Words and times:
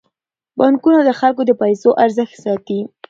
بانکونه 0.57 0.99
د 1.05 1.09
خلکو 1.19 1.41
د 1.45 1.51
پيسو 1.61 1.89
ارزښت 2.03 2.35
ساتي. 2.43 2.79